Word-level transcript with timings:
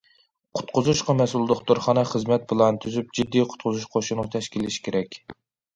قۇتقۇزۇشقا 0.59 1.15
مەسئۇل 1.19 1.45
دوختۇرخانا 1.51 2.05
خىزمەت 2.13 2.49
پىلانى 2.53 2.83
تۈزۈپ، 2.87 3.15
جىددىي 3.19 3.49
قۇتقۇزۇش 3.53 3.87
قوشۇنى 3.97 4.31
تەشكىللىشى 4.39 4.89
كېرەك. 4.89 5.25